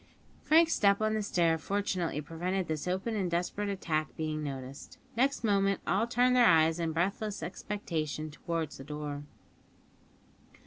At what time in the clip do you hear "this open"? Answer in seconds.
2.67-3.15